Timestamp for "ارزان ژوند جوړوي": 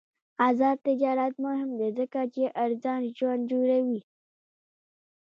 2.63-4.01